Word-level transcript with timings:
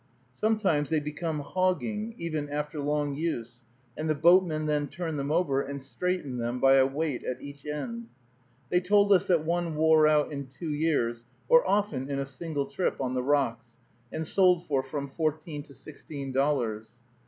Sometimes 0.33 0.89
they 0.89 0.99
become 0.99 1.41
"hogging" 1.41 2.15
even, 2.17 2.49
after 2.49 2.79
long 2.79 3.13
use, 3.13 3.63
and 3.95 4.09
the 4.09 4.15
boatmen 4.15 4.65
then 4.65 4.87
turn 4.87 5.15
them 5.15 5.29
over 5.29 5.61
and 5.61 5.79
straighten 5.79 6.39
them 6.39 6.59
by 6.59 6.73
a 6.77 6.87
weight 6.87 7.23
at 7.23 7.39
each 7.39 7.67
end. 7.67 8.07
They 8.71 8.79
told 8.79 9.11
us 9.11 9.27
that 9.27 9.45
one 9.45 9.75
wore 9.75 10.07
out 10.07 10.31
in 10.33 10.47
two 10.47 10.71
years, 10.73 11.25
or 11.47 11.63
often 11.69 12.09
in 12.09 12.17
a 12.17 12.25
single 12.25 12.65
trip, 12.65 12.99
on 12.99 13.13
the 13.13 13.21
rocks, 13.21 13.77
and 14.11 14.25
sold 14.25 14.65
for 14.65 14.81
from 14.81 15.07
fourteen 15.07 15.61
to 15.61 15.73
sixteen 15.75 16.31
dollars. 16.31 16.93